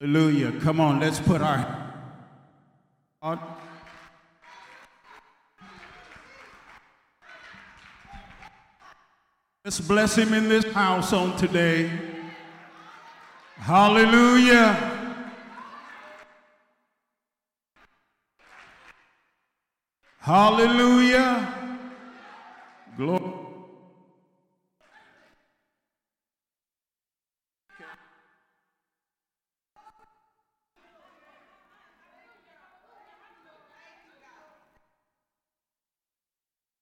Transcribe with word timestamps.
Hallelujah. 0.00 0.58
Come 0.60 0.80
on, 0.80 0.98
let's 0.98 1.20
put 1.20 1.42
our 1.42 1.92
on. 3.20 3.38
Let's 9.62 9.78
bless 9.78 10.16
him 10.16 10.32
in 10.32 10.48
this 10.48 10.64
house 10.72 11.12
on 11.12 11.36
today. 11.36 11.90
Hallelujah. 13.56 15.18
Hallelujah. 20.18 21.76
Glory. 22.96 23.29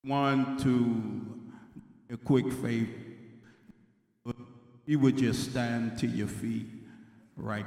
One 0.08 0.56
to 0.60 2.14
a 2.14 2.16
quick 2.16 2.50
favor. 2.50 2.90
You 4.86 4.98
would 5.00 5.18
just 5.18 5.50
stand 5.50 5.98
to 5.98 6.06
your 6.06 6.28
feet 6.28 6.66
right. 7.36 7.66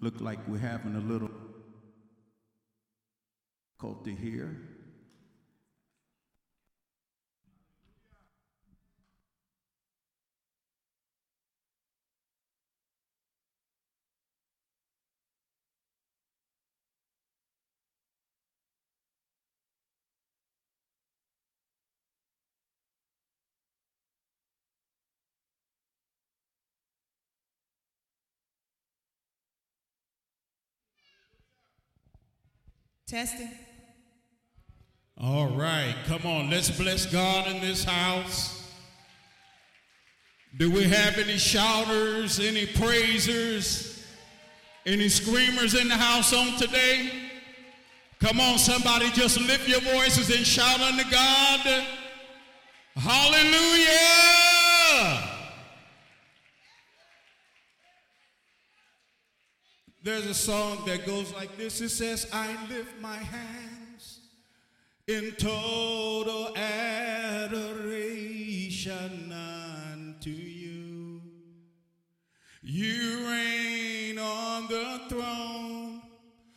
Look 0.00 0.18
like 0.22 0.38
we're 0.48 0.56
having 0.56 0.94
a 0.94 1.00
little 1.00 1.30
difficulty 3.78 4.14
here. 4.14 4.56
Testing. 33.06 33.48
All 35.16 35.46
right, 35.46 35.94
come 36.06 36.26
on, 36.26 36.50
let's 36.50 36.76
bless 36.76 37.06
God 37.06 37.46
in 37.46 37.60
this 37.60 37.84
house. 37.84 38.68
Do 40.56 40.72
we 40.72 40.82
have 40.84 41.16
any 41.16 41.38
shouters, 41.38 42.40
any 42.40 42.66
praisers, 42.66 44.04
any 44.86 45.08
screamers 45.08 45.74
in 45.74 45.86
the 45.86 45.94
house 45.94 46.32
on 46.34 46.58
today? 46.58 47.12
Come 48.18 48.40
on, 48.40 48.58
somebody, 48.58 49.08
just 49.12 49.40
lift 49.40 49.68
your 49.68 49.82
voices 49.82 50.36
and 50.36 50.44
shout 50.44 50.80
unto 50.80 51.08
God. 51.08 51.84
Hallelujah! 52.96 53.86
There's 60.06 60.26
a 60.26 60.34
song 60.34 60.78
that 60.86 61.04
goes 61.04 61.34
like 61.34 61.56
this 61.56 61.80
it 61.80 61.88
says, 61.88 62.28
I 62.32 62.56
lift 62.68 63.00
my 63.00 63.16
hands 63.16 64.20
in 65.08 65.32
total 65.32 66.56
adoration 66.56 67.72
unto 69.32 70.30
you. 70.30 71.20
You 72.62 73.26
reign 73.28 74.20
on 74.20 74.68
the 74.68 75.00
throne, 75.08 76.02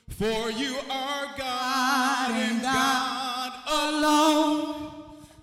for 0.10 0.52
you 0.52 0.76
are 0.88 1.34
God 1.36 2.30
and 2.30 2.62
God 2.62 3.52
alone. 3.68 4.76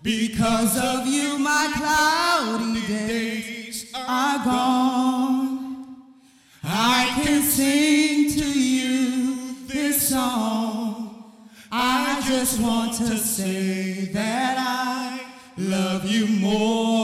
Because 0.05 0.79
of 0.79 1.09
you, 1.09 1.41
my 1.41 1.73
cloudy 1.75 2.87
days 2.87 3.93
are 3.97 4.45
gone. 4.45 5.36
Just 12.49 12.61
want 12.61 12.93
to 12.95 13.19
say 13.19 14.05
that 14.13 14.57
I 14.57 15.21
love 15.59 16.05
you 16.05 16.29
more 16.41 16.96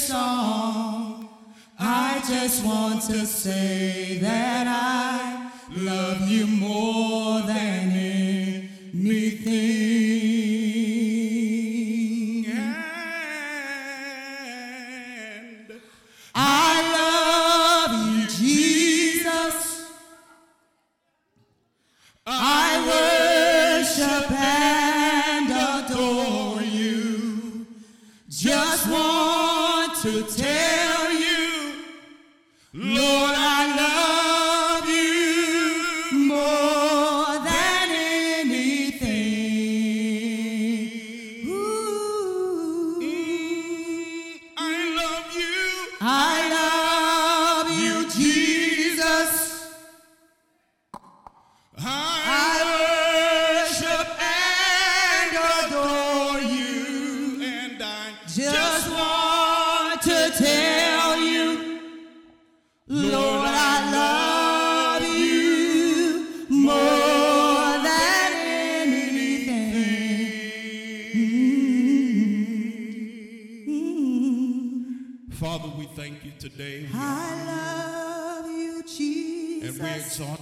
song. 0.00 1.28
I 1.78 2.22
just 2.26 2.64
want 2.64 3.02
to 3.02 3.26
say 3.26 4.18
that 4.22 4.66
I 4.66 5.50
love 5.76 6.26
you 6.28 6.46
more 6.46 7.19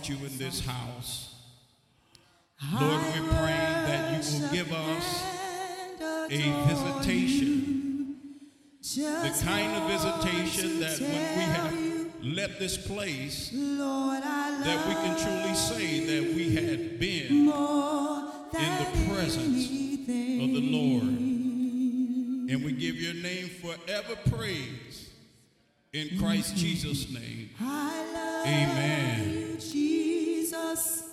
you 0.08 0.16
in 0.16 0.38
this 0.38 0.64
house. 0.64 1.34
Lord, 2.72 3.02
we 3.02 3.28
pray 3.28 3.56
that 3.87 4.25
you 4.25 4.40
will 4.40 4.49
give 4.50 4.72
us 4.72 5.25
a 6.31 6.64
visitation, 6.66 8.16
the 8.82 9.40
kind 9.44 9.76
of 9.76 9.90
visitation 9.90 10.81
that 10.81 10.99
when 11.00 11.37
we 11.37 11.44
have 11.44 11.75
left 12.25 12.58
this 12.58 12.76
place, 12.87 13.50
that 13.50 14.84
we 14.88 14.94
can 14.94 15.16
truly 15.19 15.55
say 15.55 16.05
that 16.06 16.34
we 16.34 16.55
had 16.55 16.99
been 16.99 17.26
in 17.28 17.46
the 17.46 19.12
presence 19.12 19.69
of 19.69 20.52
the 20.52 20.60
Lord. 20.72 21.05
And 22.50 22.64
we 22.64 22.72
give 22.72 22.96
your 22.96 23.14
name 23.14 23.49
forever 23.49 24.16
praise 24.34 25.10
In 25.94 26.19
Christ 26.19 26.55
Jesus' 26.55 27.11
name. 27.11 27.49
I 27.58 28.12
love 28.12 28.46
Amen. 28.46 29.31
you, 29.31 29.56
Jesus. 29.58 31.07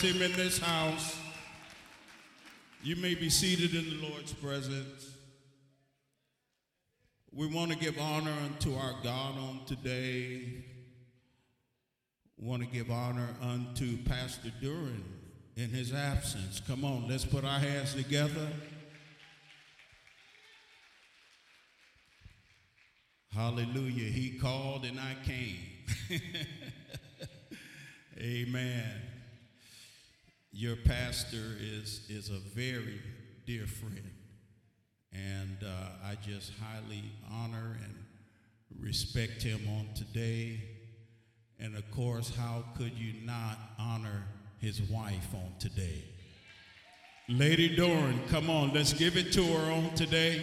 Bless 0.00 0.14
him 0.14 0.22
in 0.22 0.32
this 0.32 0.58
house. 0.58 1.18
You 2.82 2.96
may 2.96 3.14
be 3.14 3.28
seated 3.28 3.74
in 3.74 4.00
the 4.00 4.08
Lord's 4.08 4.32
presence. 4.32 5.10
We 7.32 7.46
want 7.46 7.70
to 7.72 7.76
give 7.76 7.98
honor 7.98 8.32
unto 8.44 8.74
our 8.74 8.94
God 9.02 9.36
on 9.38 9.60
today. 9.66 10.64
We 12.38 12.48
want 12.48 12.62
to 12.62 12.68
give 12.68 12.90
honor 12.90 13.28
unto 13.42 14.02
Pastor 14.04 14.50
Duran 14.60 15.04
in 15.56 15.68
his 15.70 15.92
absence. 15.92 16.60
Come 16.66 16.84
on, 16.84 17.06
let's 17.08 17.24
put 17.24 17.44
our 17.44 17.58
hands 17.58 17.94
together. 17.94 18.48
Hallelujah. 23.32 24.10
He 24.10 24.38
called 24.38 24.84
and 24.84 24.98
I 24.98 25.14
came. 25.24 25.58
Amen. 28.20 29.09
Your 30.52 30.74
pastor 30.74 31.56
is, 31.60 32.06
is 32.08 32.28
a 32.28 32.40
very 32.54 33.00
dear 33.46 33.66
friend. 33.66 34.10
And 35.12 35.58
uh, 35.64 36.08
I 36.08 36.16
just 36.16 36.52
highly 36.60 37.04
honor 37.30 37.76
and 37.84 37.94
respect 38.80 39.42
him 39.42 39.60
on 39.68 39.88
today. 39.94 40.60
And 41.60 41.76
of 41.76 41.88
course, 41.92 42.34
how 42.34 42.64
could 42.76 42.92
you 42.98 43.14
not 43.24 43.58
honor 43.78 44.24
his 44.58 44.82
wife 44.82 45.34
on 45.34 45.52
today? 45.60 46.04
Lady 47.28 47.76
Doran, 47.76 48.20
come 48.28 48.50
on, 48.50 48.72
let's 48.72 48.92
give 48.92 49.16
it 49.16 49.32
to 49.32 49.44
her 49.44 49.72
on 49.72 49.94
today. 49.94 50.42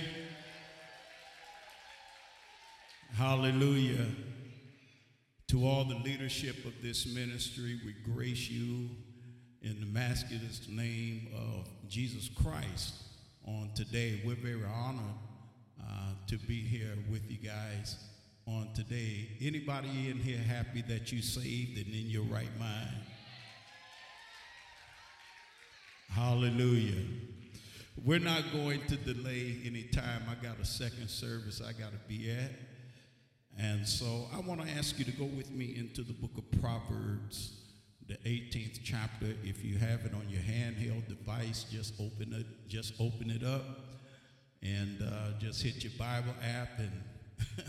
Hallelujah. 3.15 4.06
To 5.50 5.68
all 5.68 5.83
the 5.83 5.95
leadership 5.95 6.65
of 6.65 6.74
this 6.81 7.13
ministry, 7.13 7.80
we 7.86 8.13
grace 8.13 8.50
you 8.50 8.89
in 9.68 9.81
the 9.81 9.86
masculine 9.86 10.50
name 10.69 11.28
of 11.36 11.68
Jesus 11.90 12.30
Christ 12.42 12.94
on 13.46 13.69
today. 13.75 14.22
We're 14.25 14.36
very 14.36 14.64
honored 14.64 15.04
uh, 15.81 16.14
to 16.28 16.38
be 16.38 16.62
here 16.62 16.94
with 17.12 17.30
you 17.30 17.38
guys 17.38 17.98
on 18.48 18.69
today. 18.74 19.28
Anybody 19.42 20.10
in 20.10 20.19
here 20.19 20.38
happy 20.38 20.84
that 20.84 21.12
you 21.12 21.22
saved 21.22 21.78
and 21.78 21.94
in 21.94 22.10
your 22.10 22.24
right 22.24 22.58
mind? 22.58 22.96
Hallelujah. 26.12 27.04
We're 28.06 28.19
not 28.19 28.44
going 28.54 28.86
to 28.88 28.96
delay 28.96 29.58
any 29.66 29.84
time. 29.84 30.24
I 30.30 30.42
got 30.42 30.62
a 30.62 30.66
second 30.66 31.10
service 31.10 31.62
I 31.62 31.74
got 31.74 31.92
to 31.92 32.00
be 32.08 32.31
at. 32.31 32.52
And 33.60 33.86
so 33.86 34.28
I 34.34 34.40
want 34.40 34.62
to 34.62 34.69
ask 34.78 34.98
you 34.98 35.04
to 35.04 35.12
go 35.12 35.25
with 35.25 35.52
me 35.52 35.75
into 35.78 36.04
the 36.04 36.14
book 36.14 36.38
of 36.38 36.62
Proverbs, 36.62 37.67
the 38.07 38.15
18th 38.25 38.80
chapter. 38.83 39.27
If 39.44 39.63
you 39.63 39.77
have 39.77 40.06
it 40.06 40.13
on 40.13 40.27
your 40.30 40.42
handheld 40.42 41.07
device, 41.07 41.65
just 41.69 41.94
open 42.00 42.33
it, 42.33 42.45
just 42.68 42.94
open 43.00 43.30
it 43.30 43.44
up 43.44 43.63
and 44.62 45.01
uh, 45.01 45.38
just 45.39 45.62
hit 45.62 45.83
your 45.83 45.94
Bible 45.98 46.33
app 46.42 46.80
and 46.80 46.92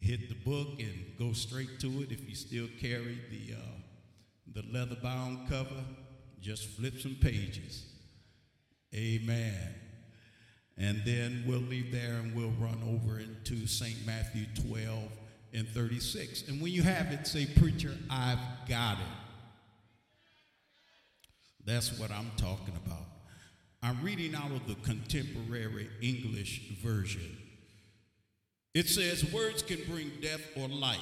hit 0.00 0.28
the 0.28 0.34
book 0.34 0.78
and 0.78 1.16
go 1.18 1.32
straight 1.32 1.80
to 1.80 2.02
it. 2.02 2.12
If 2.12 2.28
you 2.28 2.34
still 2.34 2.68
carry 2.80 3.18
the, 3.30 3.54
uh, 3.54 3.60
the 4.54 4.62
leather 4.72 4.96
bound 5.02 5.48
cover, 5.48 5.84
just 6.40 6.68
flip 6.68 7.00
some 7.00 7.16
pages. 7.20 7.86
Amen. 8.94 9.74
And 10.76 11.02
then 11.04 11.44
we'll 11.46 11.58
leave 11.58 11.90
there 11.92 12.14
and 12.14 12.34
we'll 12.34 12.52
run 12.60 12.80
over 12.86 13.18
into 13.18 13.66
St. 13.66 14.06
Matthew 14.06 14.44
12 14.68 15.02
and 15.52 15.68
36. 15.68 16.48
And 16.48 16.60
when 16.60 16.72
you 16.72 16.82
have 16.82 17.12
it, 17.12 17.26
say, 17.26 17.46
Preacher, 17.46 17.92
I've 18.10 18.38
got 18.68 18.98
it. 18.98 19.06
That's 21.64 21.98
what 21.98 22.10
I'm 22.10 22.30
talking 22.36 22.74
about. 22.86 23.04
I'm 23.82 24.02
reading 24.02 24.34
out 24.34 24.50
of 24.50 24.66
the 24.66 24.74
contemporary 24.76 25.88
English 26.00 26.78
version. 26.82 27.36
It 28.74 28.88
says, 28.88 29.32
Words 29.32 29.62
can 29.62 29.80
bring 29.88 30.10
death 30.20 30.40
or 30.56 30.68
life. 30.68 30.98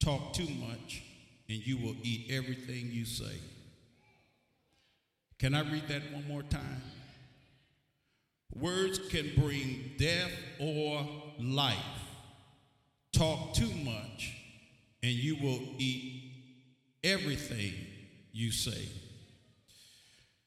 Talk 0.00 0.32
too 0.32 0.48
much, 0.60 1.02
and 1.48 1.66
you 1.66 1.76
will 1.78 1.96
eat 2.02 2.30
everything 2.30 2.90
you 2.92 3.04
say. 3.04 3.34
Can 5.38 5.54
I 5.54 5.60
read 5.60 5.88
that 5.88 6.12
one 6.12 6.26
more 6.26 6.42
time? 6.42 6.82
Words 8.54 8.98
can 9.10 9.30
bring 9.36 9.92
death 9.98 10.32
or 10.58 11.06
life. 11.38 11.76
Talk 13.12 13.54
too 13.54 13.72
much, 13.84 14.36
and 15.02 15.12
you 15.12 15.36
will 15.42 15.60
eat 15.78 16.32
everything 17.02 17.72
you 18.32 18.50
say. 18.50 18.88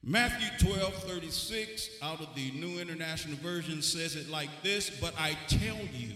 Matthew 0.03 0.73
12, 0.73 0.93
36 1.03 1.89
out 2.01 2.21
of 2.21 2.33
the 2.35 2.51
New 2.51 2.79
International 2.79 3.37
Version 3.37 3.81
says 3.81 4.15
it 4.15 4.29
like 4.29 4.49
this 4.63 4.89
But 4.89 5.13
I 5.17 5.37
tell 5.47 5.77
you 5.93 6.13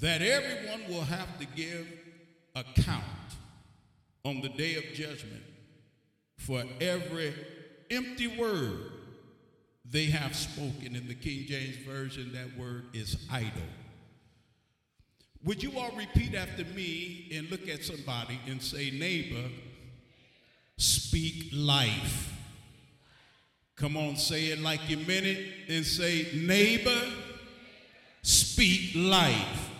that 0.00 0.22
everyone 0.22 0.88
will 0.88 1.02
have 1.02 1.38
to 1.38 1.46
give 1.54 1.86
account 2.54 3.04
on 4.24 4.40
the 4.40 4.48
day 4.48 4.76
of 4.76 4.84
judgment 4.94 5.42
for 6.38 6.64
every 6.80 7.34
empty 7.90 8.28
word 8.28 8.92
they 9.84 10.06
have 10.06 10.34
spoken. 10.34 10.96
In 10.96 11.08
the 11.08 11.14
King 11.14 11.44
James 11.46 11.76
Version, 11.86 12.32
that 12.32 12.58
word 12.58 12.86
is 12.94 13.16
idle. 13.30 13.50
Would 15.44 15.62
you 15.62 15.76
all 15.76 15.90
repeat 15.96 16.34
after 16.34 16.64
me 16.64 17.28
and 17.34 17.50
look 17.50 17.68
at 17.68 17.84
somebody 17.84 18.38
and 18.46 18.62
say, 18.62 18.90
neighbor, 18.90 19.48
speak 20.76 21.50
life? 21.52 22.32
Come 23.74 23.96
on, 23.96 24.16
say 24.16 24.46
it 24.46 24.60
like 24.60 24.88
you 24.88 24.98
meant 24.98 25.26
it 25.26 25.46
and 25.68 25.84
say, 25.84 26.28
neighbor, 26.34 27.02
speak 28.22 28.92
life. 28.94 29.70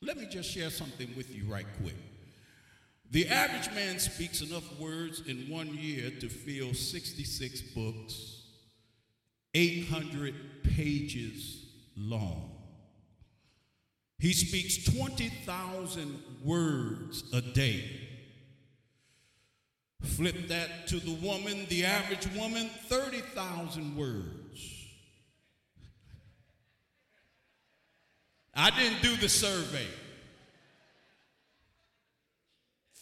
Let 0.00 0.16
me 0.16 0.26
just 0.26 0.50
share 0.50 0.70
something 0.70 1.10
with 1.14 1.34
you 1.34 1.44
right 1.44 1.66
quick. 1.82 1.96
The 3.10 3.28
average 3.28 3.74
man 3.74 3.98
speaks 3.98 4.40
enough 4.40 4.80
words 4.80 5.22
in 5.26 5.50
one 5.50 5.76
year 5.76 6.10
to 6.20 6.30
fill 6.30 6.72
66 6.72 7.60
books, 7.74 8.44
800 9.54 10.34
pages 10.74 11.66
long. 11.94 12.51
He 14.22 14.32
speaks 14.34 14.84
20,000 14.84 16.16
words 16.44 17.24
a 17.32 17.40
day. 17.40 17.82
Flip 20.00 20.46
that 20.46 20.86
to 20.86 21.00
the 21.00 21.14
woman, 21.14 21.66
the 21.68 21.84
average 21.84 22.28
woman, 22.36 22.70
30,000 22.86 23.96
words. 23.96 24.86
I 28.54 28.70
didn't 28.70 29.02
do 29.02 29.16
the 29.16 29.28
survey. 29.28 29.88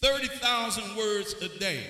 30,000 0.00 0.96
words 0.96 1.34
a 1.42 1.50
day. 1.58 1.84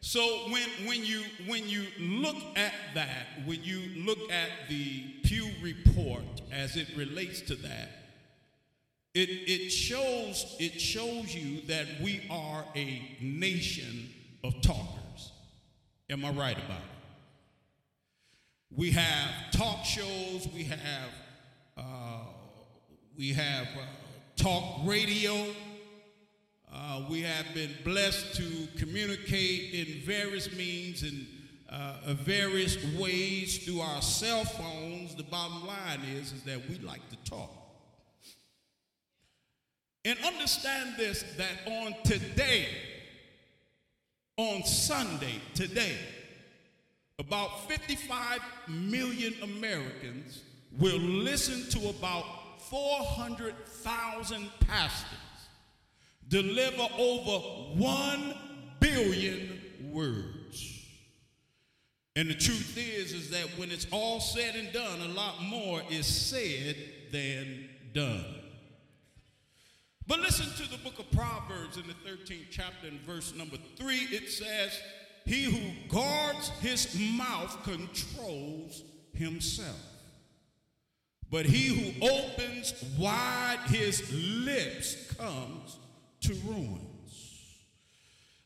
So 0.00 0.22
when, 0.48 0.70
when, 0.86 1.04
you, 1.04 1.22
when 1.46 1.68
you 1.68 1.84
look 2.00 2.36
at 2.56 2.72
that, 2.94 3.26
when 3.44 3.62
you 3.62 4.02
look 4.06 4.32
at 4.32 4.48
the 4.70 5.02
Pew 5.22 5.50
report 5.60 6.24
as 6.50 6.76
it 6.76 6.88
relates 6.96 7.42
to 7.42 7.56
that, 7.56 8.03
it, 9.14 9.28
it, 9.28 9.70
shows, 9.70 10.56
it 10.58 10.80
shows 10.80 11.34
you 11.34 11.60
that 11.68 11.86
we 12.02 12.22
are 12.28 12.64
a 12.74 13.16
nation 13.20 14.10
of 14.42 14.60
talkers. 14.60 15.32
Am 16.10 16.24
I 16.24 16.30
right 16.30 16.56
about 16.56 16.78
it? 16.78 16.94
We 18.76 18.90
have 18.90 19.30
talk 19.52 19.84
shows, 19.84 20.48
we 20.52 20.64
have, 20.64 21.10
uh, 21.76 22.24
we 23.16 23.32
have 23.32 23.68
uh, 23.68 23.86
talk 24.34 24.80
radio, 24.84 25.46
uh, 26.72 27.04
we 27.08 27.22
have 27.22 27.46
been 27.54 27.70
blessed 27.84 28.34
to 28.34 28.66
communicate 28.76 29.74
in 29.74 30.02
various 30.04 30.52
means 30.56 31.04
and 31.04 31.24
uh, 31.70 32.14
various 32.14 32.76
ways 32.98 33.58
through 33.58 33.80
our 33.80 34.02
cell 34.02 34.44
phones. 34.44 35.14
The 35.14 35.22
bottom 35.22 35.68
line 35.68 36.00
is, 36.16 36.32
is 36.32 36.42
that 36.42 36.68
we 36.68 36.78
like 36.78 37.08
to 37.10 37.16
talk. 37.30 37.63
And 40.04 40.18
understand 40.24 40.94
this 40.98 41.24
that 41.38 41.66
on 41.66 41.94
today, 42.04 42.66
on 44.36 44.64
Sunday, 44.64 45.40
today, 45.54 45.96
about 47.18 47.68
55 47.68 48.40
million 48.68 49.34
Americans 49.42 50.42
will 50.78 50.98
listen 50.98 51.70
to 51.80 51.88
about 51.88 52.24
400,000 52.62 54.50
pastors 54.66 55.18
deliver 56.28 56.88
over 56.98 57.38
1 57.78 58.34
billion 58.80 59.60
words. 59.92 60.84
And 62.16 62.28
the 62.28 62.34
truth 62.34 62.76
is 62.76 63.12
is 63.12 63.30
that 63.30 63.46
when 63.56 63.70
it's 63.70 63.86
all 63.90 64.20
said 64.20 64.54
and 64.54 64.72
done, 64.72 65.00
a 65.00 65.08
lot 65.08 65.42
more 65.42 65.82
is 65.90 66.06
said 66.06 66.76
than 67.12 67.68
done. 67.92 68.43
But 70.06 70.20
listen 70.20 70.46
to 70.64 70.70
the 70.70 70.78
book 70.78 70.98
of 70.98 71.10
Proverbs 71.12 71.76
in 71.76 71.84
the 71.86 71.94
13th 72.08 72.46
chapter 72.50 72.88
and 72.88 73.00
verse 73.00 73.34
number 73.34 73.56
3 73.76 73.96
it 74.10 74.30
says, 74.30 74.78
"He 75.24 75.44
who 75.44 75.88
guards 75.88 76.48
his 76.60 76.94
mouth 76.98 77.62
controls 77.64 78.82
himself." 79.14 79.80
But 81.30 81.46
he 81.46 81.68
who 81.68 82.06
opens 82.06 82.74
wide 82.98 83.60
his 83.66 84.12
lips 84.12 85.14
comes 85.16 85.78
to 86.20 86.34
ruins. 86.34 86.84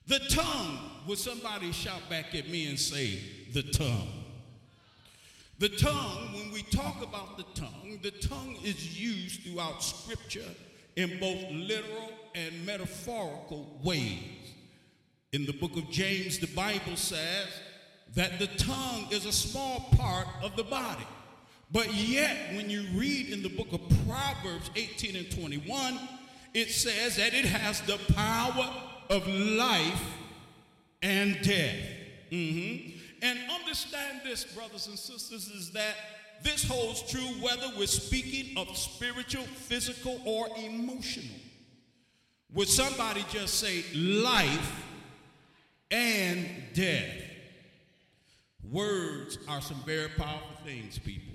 The 0.07 0.21
tongue, 0.21 1.03
would 1.07 1.19
somebody 1.19 1.71
shout 1.73 2.09
back 2.09 2.35
at 2.35 2.49
me 2.49 2.67
and 2.67 2.81
say, 2.81 3.19
the 3.53 3.63
tongue? 3.63 4.25
The 5.59 5.69
tongue, 5.69 6.33
when 6.33 6.51
we 6.51 6.63
talk 6.63 7.03
about 7.03 7.37
the 7.37 7.61
tongue, 7.61 7.99
the 8.03 8.13
tongue 8.13 8.57
is 8.63 8.99
used 8.99 9.43
throughout 9.43 9.83
Scripture 9.83 10.55
in 10.99 11.17
both 11.21 11.39
literal 11.53 12.11
and 12.35 12.67
metaphorical 12.67 13.65
ways. 13.85 14.19
In 15.33 15.47
the 15.47 15.53
book 15.53 15.77
of 15.77 15.89
James, 15.91 16.41
the 16.41 16.49
Bible 16.49 16.97
says 16.97 17.47
that 18.17 18.41
the 18.41 18.49
tongue 18.49 19.07
is 19.13 19.25
a 19.25 19.31
small 19.31 19.89
part 19.97 20.27
of 20.43 20.57
the 20.57 20.65
body. 20.65 21.07
But 21.71 21.95
yet, 21.95 22.37
when 22.57 22.69
you 22.69 22.85
read 22.95 23.29
in 23.29 23.45
the 23.45 23.49
book 23.49 23.73
of 23.73 23.81
Proverbs 24.09 24.71
18 24.75 25.15
and 25.15 25.31
21, 25.31 26.01
it 26.53 26.71
says 26.71 27.17
that 27.17 27.33
it 27.33 27.45
has 27.45 27.81
the 27.83 28.01
power 28.15 28.69
of 29.09 29.25
life 29.29 30.03
and 31.01 31.41
death. 31.43 31.77
Mm-hmm. 32.33 32.99
And 33.23 33.39
understand 33.53 34.23
this, 34.25 34.43
brothers 34.43 34.89
and 34.89 34.99
sisters, 34.99 35.49
is 35.49 35.71
that 35.73 35.95
this 36.43 36.65
holds 36.65 37.03
true 37.11 37.29
whether 37.41 37.67
we're 37.77 37.87
speaking 37.87 38.57
of 38.57 38.77
spiritual, 38.77 39.45
physical, 39.45 40.21
or 40.25 40.49
emotional. 40.57 41.37
Would 42.55 42.69
somebody 42.69 43.25
just 43.31 43.55
say 43.55 43.85
life 43.95 44.85
and 45.91 46.47
death? 46.75 47.13
Words 48.71 49.39
are 49.49 49.61
some 49.61 49.83
very 49.85 50.09
powerful 50.09 50.57
things, 50.65 50.99
people. 50.99 51.35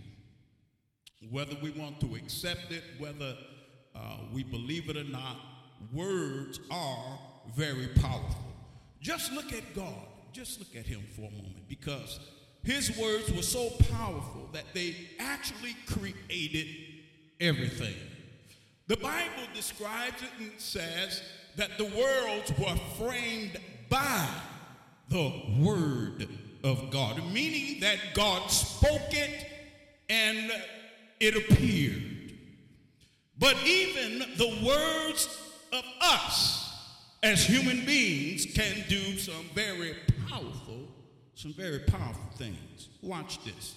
Whether 1.30 1.56
we 1.62 1.72
want 1.72 2.00
to 2.02 2.16
accept 2.16 2.72
it, 2.72 2.84
whether 2.98 3.36
uh, 3.96 4.18
we 4.32 4.44
believe 4.44 4.90
it 4.90 4.98
or 4.98 5.04
not, 5.04 5.38
words 5.94 6.60
are 6.72 7.20
very 7.56 7.88
powerful. 7.88 8.44
Just 9.00 9.32
look 9.34 9.52
at 9.54 9.76
God. 9.76 10.08
Just 10.32 10.60
look 10.60 10.76
at 10.76 10.86
Him 10.86 11.02
for 11.16 11.22
a 11.22 11.32
moment 11.32 11.68
because 11.68 12.20
His 12.64 12.98
words 12.98 13.32
were 13.32 13.42
so 13.42 13.70
powerful 13.92 14.50
that 14.54 14.74
they 14.74 14.96
actually 15.20 15.76
created 15.86 16.68
everything. 17.40 17.96
The 18.88 18.98
Bible 18.98 19.48
describes 19.54 20.22
it 20.22 20.30
and 20.40 20.52
says 20.58 21.22
that 21.56 21.78
the 21.78 21.86
worlds 21.86 22.52
were 22.58 22.76
framed 22.98 23.60
by 23.90 24.28
the 25.10 25.42
Word 25.60 26.28
of 26.64 26.90
God, 26.90 27.22
meaning 27.34 27.82
that 27.82 27.98
God 28.14 28.50
spoke 28.50 29.12
it 29.12 29.46
and 30.10 30.52
it 31.20 31.36
appeared. 31.36 32.34
But 33.38 33.58
even 33.66 34.20
the 34.38 34.66
words 34.66 35.28
of 35.72 35.84
us 36.02 36.74
as 37.24 37.46
human 37.46 37.86
beings 37.86 38.46
can 38.46 38.84
do 38.88 39.18
some 39.18 39.50
very 39.54 39.96
powerful, 40.30 40.88
some 41.36 41.54
very 41.54 41.80
powerful 41.80 42.30
things. 42.36 42.90
Watch 43.02 43.44
this. 43.44 43.76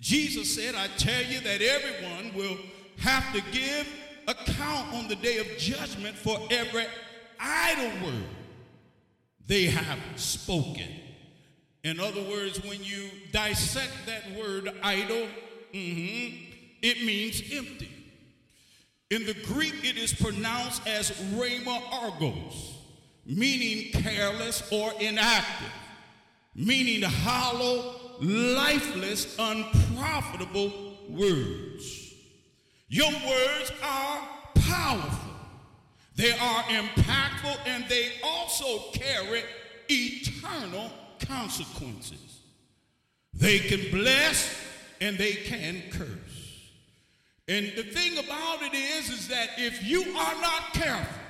Jesus 0.00 0.54
said, 0.54 0.74
I 0.74 0.88
tell 0.98 1.24
you 1.24 1.40
that 1.40 1.62
everyone 1.62 2.34
will 2.34 2.56
have 2.98 3.32
to 3.32 3.42
give 3.52 3.88
account 4.28 4.92
on 4.94 5.08
the 5.08 5.16
day 5.16 5.38
of 5.38 5.46
judgment 5.58 6.16
for 6.16 6.38
every 6.50 6.86
idle 7.38 8.06
word 8.06 8.24
they 9.46 9.66
have 9.66 9.98
spoken. 10.16 10.88
In 11.84 12.00
other 12.00 12.22
words, 12.22 12.62
when 12.64 12.82
you 12.82 13.08
dissect 13.30 13.92
that 14.06 14.36
word 14.36 14.72
idle, 14.82 15.28
mm-hmm, 15.72 16.36
it 16.82 17.04
means 17.04 17.40
empty. 17.52 17.90
In 19.10 19.24
the 19.24 19.34
Greek, 19.44 19.74
it 19.84 19.96
is 19.96 20.12
pronounced 20.12 20.84
as 20.88 21.12
rhema 21.34 21.80
argos, 21.92 22.74
meaning 23.24 23.92
careless 23.92 24.68
or 24.72 24.92
inactive, 25.00 25.72
meaning 26.56 27.02
hollow, 27.02 27.94
lifeless, 28.20 29.36
unprofitable 29.38 30.96
words. 31.08 32.14
Your 32.88 33.10
words 33.10 33.72
are 33.82 34.20
powerful, 34.54 35.34
they 36.16 36.32
are 36.32 36.62
impactful, 36.64 37.58
and 37.66 37.84
they 37.88 38.12
also 38.24 38.90
carry 38.92 39.42
eternal 39.88 40.90
consequences. 41.20 42.40
They 43.34 43.58
can 43.58 43.90
bless 43.90 44.58
and 45.00 45.18
they 45.18 45.34
can 45.34 45.82
curse. 45.90 46.26
And 47.48 47.66
the 47.76 47.82
thing 47.82 48.18
about 48.18 48.62
it 48.62 48.74
is, 48.74 49.10
is 49.10 49.28
that 49.28 49.50
if 49.58 49.84
you 49.84 50.02
are 50.02 50.40
not 50.40 50.72
careful, 50.72 51.20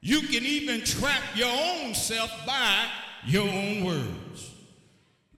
you 0.00 0.20
can 0.20 0.44
even 0.44 0.82
trap 0.84 1.22
your 1.34 1.48
own 1.48 1.94
self 1.94 2.30
by 2.46 2.86
your 3.24 3.48
own 3.48 3.84
words. 3.84 4.50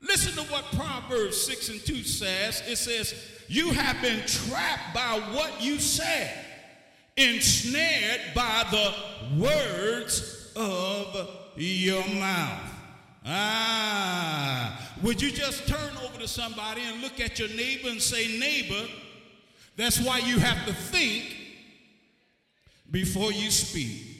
Listen 0.00 0.44
to 0.44 0.52
what 0.52 0.64
Proverbs 0.72 1.40
6 1.40 1.68
and 1.70 1.80
2 1.80 2.02
says. 2.02 2.62
It 2.66 2.76
says, 2.76 3.14
You 3.48 3.70
have 3.70 4.00
been 4.02 4.20
trapped 4.26 4.94
by 4.94 5.20
what 5.32 5.62
you 5.62 5.78
said, 5.78 6.32
ensnared 7.16 8.20
by 8.34 8.64
the 8.70 9.42
words 9.42 10.52
of 10.56 11.30
your 11.56 12.06
mouth. 12.08 12.70
Ah, 13.26 14.78
would 15.02 15.22
you 15.22 15.30
just 15.30 15.66
turn 15.66 15.96
over 16.04 16.20
to 16.20 16.28
somebody 16.28 16.82
and 16.82 17.00
look 17.00 17.20
at 17.20 17.38
your 17.38 17.48
neighbor 17.48 17.88
and 17.88 18.02
say, 18.02 18.38
Neighbor, 18.38 18.86
that's 19.76 19.98
why 20.00 20.18
you 20.18 20.38
have 20.38 20.66
to 20.66 20.74
think 20.74 21.34
before 22.90 23.32
you 23.32 23.50
speak. 23.50 24.13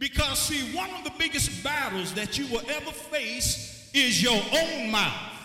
Because, 0.00 0.38
see, 0.38 0.74
one 0.74 0.88
of 0.92 1.04
the 1.04 1.12
biggest 1.18 1.62
battles 1.62 2.14
that 2.14 2.38
you 2.38 2.46
will 2.46 2.62
ever 2.70 2.90
face 2.90 3.90
is 3.92 4.22
your 4.22 4.42
own 4.52 4.90
mouth 4.90 5.36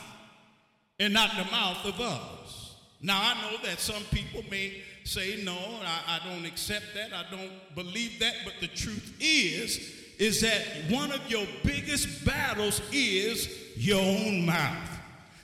and 0.97 1.13
not 1.13 1.31
the 1.35 1.43
mouth 1.51 1.85
of 1.85 1.99
others. 1.99 2.75
Now, 3.01 3.21
I 3.21 3.33
know 3.41 3.57
that 3.65 3.81
some 3.81 4.01
people 4.11 4.43
may 4.49 4.81
say, 5.03 5.41
no, 5.43 5.57
I, 5.83 6.21
I 6.21 6.29
don't 6.29 6.45
accept 6.45 6.85
that, 6.95 7.11
I 7.11 7.29
don't 7.29 7.51
believe 7.75 8.17
that, 8.21 8.33
but 8.45 8.53
the 8.61 8.67
truth 8.67 9.17
is, 9.19 9.91
is 10.17 10.39
that 10.39 10.63
one 10.89 11.11
of 11.11 11.29
your 11.29 11.45
biggest 11.65 12.23
battles 12.23 12.81
is 12.93 13.49
your 13.75 13.99
own 14.01 14.45
mouth. 14.45 14.89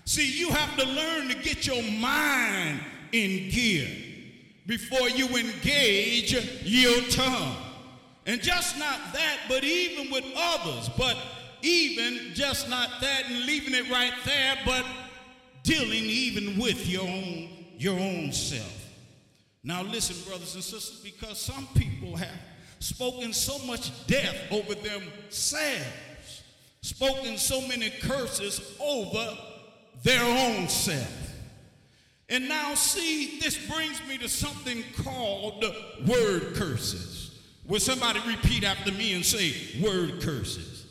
See, 0.06 0.40
you 0.40 0.52
have 0.52 0.78
to 0.78 0.86
learn 0.86 1.28
to 1.28 1.36
get 1.36 1.68
your 1.68 1.84
mind 1.84 2.80
in 3.12 3.50
gear 3.50 3.90
before 4.66 5.10
you 5.10 5.28
engage 5.36 6.32
your 6.64 7.02
tongue. 7.10 7.58
And 8.26 8.42
just 8.42 8.78
not 8.78 9.00
that, 9.14 9.40
but 9.50 9.64
even 9.64 10.12
with 10.12 10.26
others, 10.36 10.90
but 10.98 11.18
even 11.62 12.34
just 12.34 12.70
not 12.70 12.90
that 13.02 13.26
and 13.28 13.46
leaving 13.46 13.74
it 13.74 13.90
right 13.90 14.14
there, 14.26 14.58
but 14.66 14.86
dealing 15.64 16.04
even 16.04 16.60
with 16.60 16.88
your 16.88 17.04
own 17.04 17.50
your 17.78 18.00
own 18.00 18.32
self. 18.32 18.90
Now 19.64 19.82
listen, 19.82 20.16
brothers 20.28 20.54
and 20.56 20.64
sisters, 20.64 21.00
because 21.04 21.40
some 21.40 21.68
people 21.76 22.16
have 22.16 22.40
spoken 22.80 23.34
so 23.34 23.58
much 23.66 23.92
death 24.08 24.36
over 24.52 24.76
themselves, 24.76 26.44
spoken 26.82 27.38
so 27.38 27.62
many 27.68 27.90
curses 27.90 28.76
over 28.80 29.38
their 30.04 30.24
own 30.24 30.68
self. 30.68 31.32
And 32.30 32.48
now, 32.48 32.76
see, 32.76 33.40
this 33.40 33.58
brings 33.68 34.02
me 34.08 34.18
to 34.20 34.30
something 34.30 34.84
called 35.04 35.66
word 36.08 36.56
curses. 36.56 37.31
Will 37.68 37.80
somebody 37.80 38.20
repeat 38.28 38.64
after 38.64 38.92
me 38.92 39.14
and 39.14 39.26
say, 39.26 39.54
word 39.82 40.22
curses? 40.22 40.86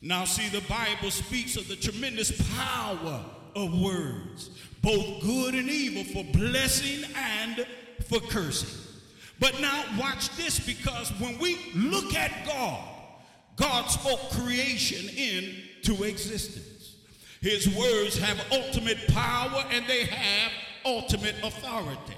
Now, 0.00 0.24
see, 0.24 0.48
the 0.48 0.64
Bible 0.68 1.10
speaks 1.10 1.56
of 1.56 1.66
the 1.66 1.76
tremendous 1.76 2.30
power 2.56 3.24
of 3.56 3.80
words, 3.80 4.50
both 4.82 5.22
good 5.22 5.54
and 5.54 5.68
evil, 5.68 6.04
for 6.04 6.38
blessing 6.38 7.10
and 7.16 7.66
for 8.06 8.20
cursing. 8.20 8.80
But 9.40 9.60
now 9.60 9.84
watch 9.98 10.28
this 10.36 10.60
because 10.60 11.10
when 11.20 11.38
we 11.38 11.58
look 11.74 12.14
at 12.14 12.46
God, 12.46 12.88
God 13.56 13.86
spoke 13.86 14.20
creation 14.30 15.08
into 15.16 16.04
existence. 16.04 16.96
His 17.40 17.68
words 17.76 18.18
have 18.18 18.40
ultimate 18.52 19.06
power 19.08 19.64
and 19.70 19.86
they 19.86 20.04
have 20.04 20.52
ultimate 20.84 21.36
authority. 21.42 22.16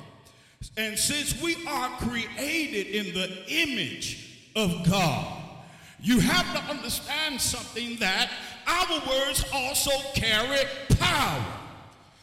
And 0.77 0.99
since 0.99 1.41
we 1.41 1.57
are 1.67 1.89
created 1.99 2.89
in 2.89 3.15
the 3.15 3.45
image 3.49 4.51
of 4.55 4.89
God, 4.89 5.43
you 6.01 6.21
have 6.21 6.53
to 6.55 6.71
understand 6.71 7.41
something 7.41 7.97
that 7.97 8.31
our 8.67 9.01
words 9.09 9.45
also 9.53 9.91
carry 10.15 10.65
power. 10.99 11.45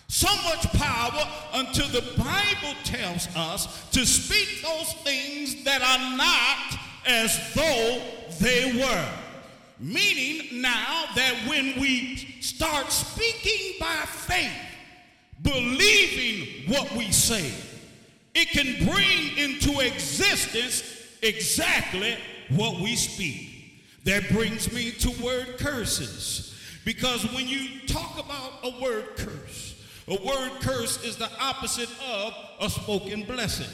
So 0.08 0.28
much 0.44 0.72
power 0.74 1.28
until 1.54 1.88
the 1.88 2.02
Bible 2.18 2.78
tells 2.84 3.28
us 3.36 3.90
to 3.90 4.06
speak 4.06 4.62
those 4.62 4.94
things 5.04 5.64
that 5.64 5.82
are 5.82 6.16
not 6.16 6.80
as 7.08 7.54
though 7.56 8.02
they 8.40 8.80
were. 8.80 9.10
Meaning 9.80 10.62
now 10.62 11.06
that 11.16 11.34
when 11.48 11.80
we 11.82 12.38
start 12.42 12.92
speaking 12.92 13.78
by 13.80 14.06
faith, 14.06 14.52
believing 15.42 16.72
what 16.72 16.92
we 16.96 17.12
say, 17.12 17.52
it 18.36 18.50
can 18.50 18.88
bring 18.88 19.38
into 19.38 19.80
existence 19.80 20.84
exactly 21.22 22.18
what 22.50 22.80
we 22.82 22.96
speak. 22.96 23.84
That 24.04 24.28
brings 24.30 24.72
me 24.72 24.92
to 24.92 25.24
word 25.24 25.58
curses. 25.58 26.50
Because 26.86 27.24
when 27.34 27.48
you 27.48 27.88
talk 27.88 28.20
about 28.20 28.52
a 28.64 28.82
word 28.82 29.16
curse, 29.16 29.82
a 30.08 30.22
word 30.26 30.52
curse 30.62 31.04
is 31.06 31.16
the 31.16 31.30
opposite 31.40 31.90
of 32.06 32.34
a 32.60 32.70
spoken 32.70 33.24
blessing. 33.24 33.72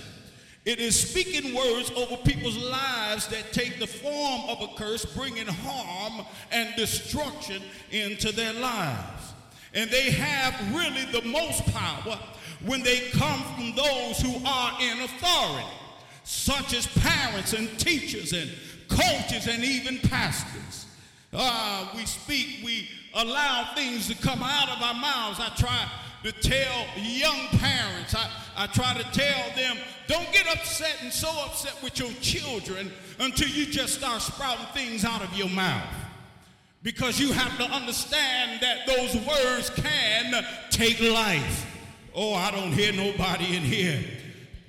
It 0.65 0.79
is 0.79 1.09
speaking 1.09 1.55
words 1.55 1.89
over 1.95 2.17
people's 2.17 2.57
lives 2.57 3.27
that 3.29 3.51
take 3.53 3.79
the 3.79 3.87
form 3.87 4.41
of 4.49 4.61
a 4.61 4.67
curse, 4.75 5.05
bringing 5.05 5.47
harm 5.47 6.25
and 6.51 6.75
destruction 6.75 7.63
into 7.89 8.31
their 8.31 8.53
lives. 8.53 9.33
And 9.73 9.89
they 9.89 10.11
have 10.11 10.75
really 10.75 11.05
the 11.11 11.27
most 11.27 11.65
power 11.73 12.19
when 12.65 12.83
they 12.83 13.09
come 13.11 13.41
from 13.55 13.73
those 13.75 14.19
who 14.19 14.35
are 14.45 14.81
in 14.81 15.01
authority, 15.01 15.67
such 16.23 16.73
as 16.73 16.87
parents 16.87 17.53
and 17.53 17.69
teachers 17.79 18.33
and 18.33 18.49
coaches 18.89 19.47
and 19.47 19.63
even 19.63 19.97
pastors. 19.99 20.85
Uh, 21.31 21.87
we 21.95 22.05
speak, 22.05 22.59
we 22.63 22.87
allow 23.13 23.73
things 23.75 24.07
to 24.07 24.15
come 24.15 24.41
out 24.43 24.69
of 24.69 24.81
our 24.81 24.95
mouths. 24.95 25.39
I 25.39 25.49
try 25.55 25.87
to 26.23 26.31
tell 26.31 26.85
young 26.97 27.47
parents, 27.59 28.13
I, 28.15 28.29
I 28.57 28.67
try 28.67 28.93
to 28.93 29.03
tell 29.11 29.55
them, 29.55 29.77
don't 30.07 30.31
get 30.33 30.47
upset 30.47 30.97
and 31.01 31.13
so 31.13 31.29
upset 31.45 31.81
with 31.83 31.97
your 31.99 32.11
children 32.19 32.91
until 33.19 33.47
you 33.47 33.65
just 33.65 33.95
start 33.95 34.21
sprouting 34.21 34.65
things 34.73 35.05
out 35.05 35.21
of 35.23 35.33
your 35.37 35.49
mouth. 35.49 35.87
Because 36.81 37.19
you 37.19 37.31
have 37.31 37.57
to 37.57 37.65
understand 37.65 38.61
that 38.61 38.87
those 38.87 39.15
words 39.27 39.69
can 39.69 40.45
take 40.71 40.99
life. 41.01 41.65
Oh, 42.15 42.33
I 42.33 42.51
don't 42.51 42.71
hear 42.71 42.91
nobody 42.93 43.55
in 43.55 43.63
here 43.63 44.03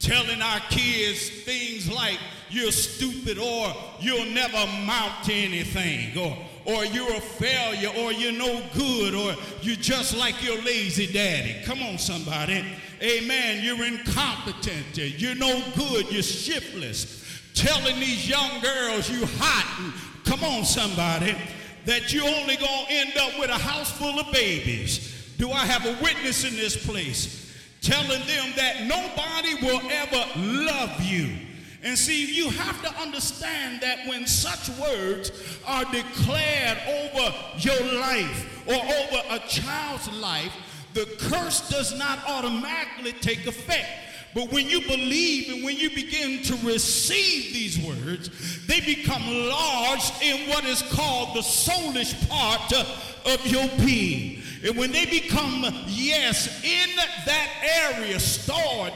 telling 0.00 0.40
our 0.40 0.60
kids 0.70 1.28
things 1.28 1.90
like, 1.90 2.18
you're 2.48 2.72
stupid 2.72 3.38
or 3.38 3.72
you'll 4.00 4.26
never 4.26 4.56
amount 4.56 5.24
to 5.24 5.32
anything 5.32 6.18
or 6.18 6.36
or 6.66 6.84
you're 6.84 7.14
a 7.14 7.20
failure 7.20 7.90
or 8.00 8.12
you're 8.12 8.32
no 8.32 8.60
good 8.74 9.14
or 9.14 9.34
you're 9.62 9.76
just 9.76 10.16
like 10.16 10.42
your 10.44 10.60
lazy 10.62 11.06
daddy. 11.06 11.56
Come 11.64 11.82
on, 11.82 11.96
somebody. 11.96 12.64
Amen. 13.02 13.64
You're 13.64 13.84
incompetent. 13.84 14.96
You're 14.96 15.36
no 15.36 15.62
good. 15.74 16.12
You're 16.12 16.22
shiftless. 16.22 17.24
Telling 17.54 17.98
these 17.98 18.28
young 18.28 18.60
girls 18.60 19.10
you 19.10 19.26
hot. 19.38 19.94
Come 20.24 20.44
on, 20.44 20.64
somebody. 20.64 21.34
That 21.86 22.12
you're 22.12 22.28
only 22.28 22.56
going 22.56 22.86
to 22.86 22.92
end 22.92 23.16
up 23.16 23.38
with 23.38 23.50
a 23.50 23.58
house 23.58 23.90
full 23.90 24.20
of 24.20 24.30
babies. 24.30 25.34
Do 25.38 25.50
I 25.50 25.64
have 25.64 25.86
a 25.86 26.02
witness 26.02 26.44
in 26.44 26.54
this 26.56 26.86
place? 26.86 27.39
Telling 27.80 28.26
them 28.26 28.52
that 28.56 28.82
nobody 28.86 29.54
will 29.62 29.80
ever 29.90 30.24
love 30.36 31.02
you 31.02 31.30
and 31.82 31.96
see, 31.96 32.34
you 32.34 32.50
have 32.50 32.82
to 32.82 33.00
understand 33.00 33.80
that 33.80 34.06
when 34.06 34.26
such 34.26 34.68
words 34.78 35.32
are 35.66 35.84
declared 35.86 36.78
over 36.86 37.34
your 37.58 37.80
life 37.98 38.66
or 38.66 38.74
over 38.74 39.22
a 39.30 39.38
child's 39.48 40.12
life, 40.12 40.52
the 40.92 41.06
curse 41.18 41.70
does 41.70 41.98
not 41.98 42.18
automatically 42.26 43.12
take 43.12 43.46
effect. 43.46 43.88
But 44.34 44.52
when 44.52 44.68
you 44.68 44.80
believe 44.82 45.52
and 45.52 45.64
when 45.64 45.76
you 45.76 45.90
begin 45.90 46.42
to 46.44 46.54
receive 46.66 47.52
these 47.52 47.78
words, 47.78 48.30
they 48.66 48.80
become 48.80 49.22
lodged 49.26 50.22
in 50.22 50.48
what 50.48 50.64
is 50.64 50.82
called 50.82 51.36
the 51.36 51.40
soulish 51.40 52.28
part 52.28 52.72
of 52.72 53.46
your 53.46 53.68
being. 53.84 54.42
And 54.62 54.76
when 54.76 54.92
they 54.92 55.06
become, 55.06 55.64
yes, 55.86 56.62
in 56.62 56.96
that 56.96 57.90
area, 57.92 58.20
stored 58.20 58.92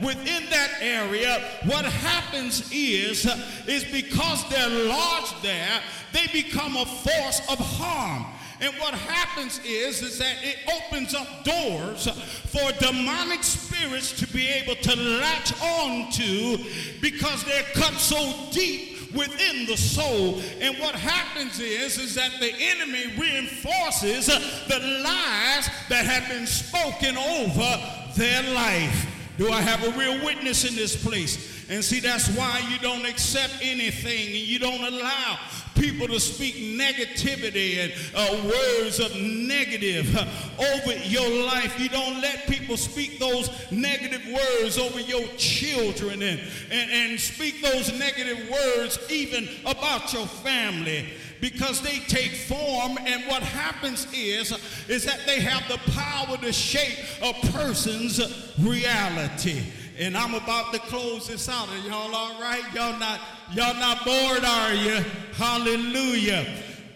within 0.00 0.48
that 0.50 0.70
area, 0.80 1.42
what 1.64 1.84
happens 1.84 2.70
is, 2.72 3.26
is 3.66 3.84
because 3.84 4.48
they're 4.48 4.86
lodged 4.88 5.42
there, 5.42 5.80
they 6.12 6.26
become 6.32 6.76
a 6.76 6.86
force 6.86 7.40
of 7.50 7.58
harm. 7.58 8.26
And 8.60 8.74
what 8.74 8.94
happens 8.94 9.60
is, 9.64 10.02
is 10.02 10.18
that 10.18 10.36
it 10.42 10.56
opens 10.68 11.14
up 11.14 11.44
doors 11.44 12.08
for 12.46 12.72
demonic 12.78 13.44
spirits 13.44 14.18
to 14.18 14.26
be 14.32 14.48
able 14.48 14.74
to 14.74 14.96
latch 14.96 15.52
on 15.62 16.10
to 16.12 16.58
because 17.00 17.44
they're 17.44 17.62
cut 17.74 17.94
so 17.94 18.50
deep 18.50 19.14
within 19.14 19.66
the 19.66 19.76
soul. 19.76 20.40
And 20.60 20.76
what 20.78 20.94
happens 20.94 21.60
is, 21.60 21.98
is 21.98 22.14
that 22.16 22.32
the 22.40 22.52
enemy 22.58 23.16
reinforces 23.18 24.26
the 24.26 24.78
lies 25.04 25.68
that 25.88 26.04
have 26.04 26.28
been 26.28 26.46
spoken 26.46 27.16
over 27.16 27.80
their 28.16 28.42
life. 28.54 29.17
Do 29.38 29.50
I 29.52 29.60
have 29.60 29.84
a 29.84 29.96
real 29.96 30.24
witness 30.24 30.68
in 30.68 30.74
this 30.74 31.00
place? 31.02 31.64
And 31.70 31.84
see, 31.84 32.00
that's 32.00 32.28
why 32.36 32.60
you 32.70 32.78
don't 32.80 33.06
accept 33.06 33.54
anything 33.62 34.26
and 34.26 34.34
you 34.34 34.58
don't 34.58 34.82
allow 34.82 35.38
people 35.76 36.08
to 36.08 36.18
speak 36.18 36.56
negativity 36.56 37.78
and 37.78 37.92
uh, 38.16 38.48
words 38.48 38.98
of 38.98 39.14
negative 39.16 40.12
over 40.58 40.92
your 41.04 41.44
life. 41.44 41.78
You 41.78 41.88
don't 41.88 42.20
let 42.20 42.48
people 42.48 42.76
speak 42.76 43.20
those 43.20 43.48
negative 43.70 44.22
words 44.26 44.76
over 44.76 44.98
your 44.98 45.24
children 45.36 46.20
and, 46.22 46.40
and, 46.72 46.90
and 46.90 47.20
speak 47.20 47.62
those 47.62 47.96
negative 47.96 48.50
words 48.50 48.98
even 49.08 49.48
about 49.64 50.12
your 50.12 50.26
family 50.26 51.06
because 51.40 51.80
they 51.82 51.98
take 52.00 52.32
form 52.32 52.98
and 53.06 53.24
what 53.26 53.42
happens 53.42 54.06
is 54.12 54.52
is 54.88 55.04
that 55.04 55.20
they 55.26 55.40
have 55.40 55.66
the 55.68 55.78
power 55.92 56.36
to 56.38 56.52
shape 56.52 56.98
a 57.22 57.32
person's 57.52 58.20
reality 58.58 59.62
and 59.98 60.16
I'm 60.16 60.34
about 60.34 60.72
to 60.72 60.78
close 60.78 61.26
this 61.26 61.48
out. 61.48 61.68
Are 61.68 61.78
y'all 61.78 62.14
all 62.14 62.40
right? 62.40 62.62
Y'all 62.72 62.98
not, 63.00 63.20
y'all 63.52 63.74
not 63.74 64.04
bored, 64.04 64.44
are 64.44 64.72
you? 64.72 65.04
Hallelujah. 65.34 66.46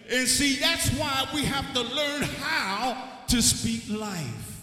And 0.09 0.27
see, 0.27 0.55
that's 0.55 0.89
why 0.91 1.27
we 1.33 1.43
have 1.43 1.73
to 1.73 1.81
learn 1.81 2.21
how 2.21 3.09
to 3.27 3.41
speak 3.41 3.83
life. 3.89 4.61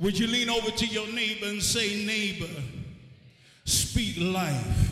Would 0.00 0.18
you 0.18 0.26
lean 0.26 0.48
over 0.48 0.70
to 0.70 0.86
your 0.86 1.06
neighbor 1.12 1.46
and 1.46 1.62
say, 1.62 2.06
neighbor, 2.06 2.48
speak 3.64 4.16
life. 4.18 4.90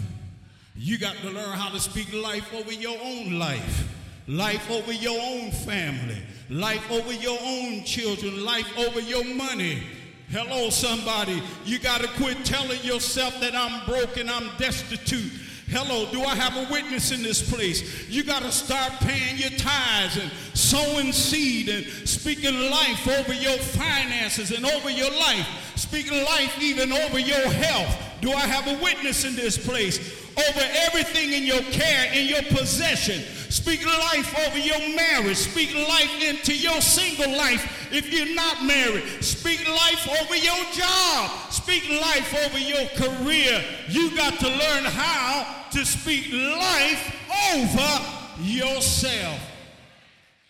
You 0.78 0.96
got 0.96 1.16
to 1.16 1.30
learn 1.30 1.58
how 1.58 1.68
to 1.70 1.80
speak 1.80 2.12
life 2.14 2.54
over 2.54 2.72
your 2.72 2.96
own 3.02 3.38
life, 3.38 3.88
life 4.26 4.70
over 4.70 4.92
your 4.92 5.20
own 5.20 5.50
family, 5.50 6.22
life 6.48 6.90
over 6.90 7.12
your 7.12 7.38
own 7.42 7.84
children, 7.84 8.44
life 8.44 8.72
over 8.78 9.00
your 9.00 9.24
money 9.24 9.82
Hello, 10.30 10.68
somebody. 10.68 11.42
You 11.64 11.78
got 11.78 12.02
to 12.02 12.08
quit 12.22 12.44
telling 12.44 12.82
yourself 12.82 13.40
that 13.40 13.54
I'm 13.54 13.86
broken, 13.86 14.28
I'm 14.28 14.50
destitute. 14.58 15.32
Hello, 15.68 16.06
do 16.12 16.22
I 16.22 16.34
have 16.34 16.54
a 16.54 16.70
witness 16.70 17.12
in 17.12 17.22
this 17.22 17.50
place? 17.50 18.10
You 18.10 18.24
got 18.24 18.42
to 18.42 18.52
start 18.52 18.92
paying 19.00 19.38
your 19.38 19.58
tithes 19.58 20.18
and 20.18 20.30
sowing 20.52 21.12
seed 21.12 21.70
and 21.70 21.86
speaking 22.06 22.70
life 22.70 23.08
over 23.08 23.32
your 23.32 23.56
finances 23.56 24.50
and 24.50 24.66
over 24.66 24.90
your 24.90 25.10
life. 25.10 25.72
Speaking 25.76 26.22
life 26.24 26.60
even 26.60 26.92
over 26.92 27.18
your 27.18 27.50
health. 27.50 27.96
Do 28.20 28.30
I 28.32 28.40
have 28.40 28.66
a 28.66 28.82
witness 28.82 29.24
in 29.24 29.34
this 29.34 29.56
place? 29.56 30.17
Over 30.38 30.60
everything 30.86 31.32
in 31.32 31.44
your 31.44 31.62
care, 31.72 32.12
in 32.12 32.26
your 32.26 32.42
possession. 32.42 33.22
Speak 33.50 33.84
life 33.84 34.38
over 34.46 34.58
your 34.58 34.78
marriage. 34.94 35.36
Speak 35.36 35.74
life 35.74 36.22
into 36.22 36.56
your 36.56 36.80
single 36.80 37.36
life 37.36 37.92
if 37.92 38.12
you're 38.12 38.34
not 38.34 38.64
married. 38.64 39.04
Speak 39.24 39.66
life 39.68 40.08
over 40.20 40.36
your 40.36 40.64
job. 40.72 41.30
Speak 41.50 41.88
life 41.88 42.34
over 42.46 42.58
your 42.58 42.86
career. 42.96 43.64
You 43.88 44.14
got 44.16 44.38
to 44.40 44.48
learn 44.48 44.84
how 44.84 45.66
to 45.72 45.84
speak 45.84 46.32
life 46.32 47.14
over 47.54 48.42
yourself. 48.42 49.40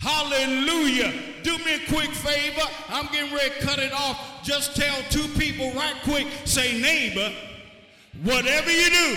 Hallelujah. 0.00 1.12
Do 1.42 1.56
me 1.58 1.74
a 1.74 1.86
quick 1.88 2.10
favor. 2.10 2.68
I'm 2.88 3.06
getting 3.06 3.34
ready 3.34 3.50
to 3.58 3.66
cut 3.66 3.78
it 3.78 3.92
off. 3.92 4.44
Just 4.44 4.76
tell 4.76 5.02
two 5.10 5.26
people 5.38 5.72
right 5.72 5.96
quick. 6.04 6.26
Say, 6.44 6.80
neighbor, 6.80 7.32
Whatever 8.24 8.72
you 8.72 8.90
do, 8.90 9.16